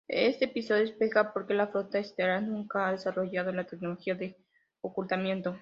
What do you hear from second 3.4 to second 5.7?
la tecnología de ocultamiento.